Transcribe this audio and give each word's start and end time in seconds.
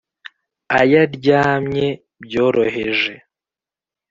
ay, 0.79 0.91
aryamye 1.03 1.87
byoroheje, 2.23 3.13